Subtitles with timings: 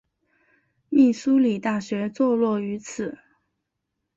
[0.89, 3.19] 密苏里大学坐落于此。